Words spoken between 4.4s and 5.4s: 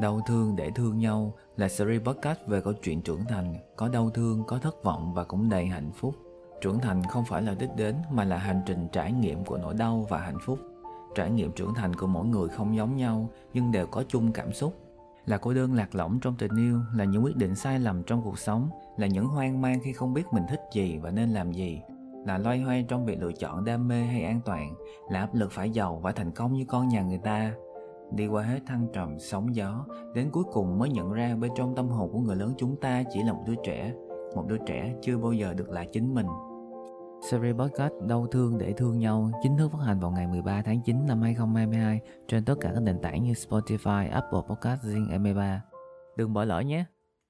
có thất vọng và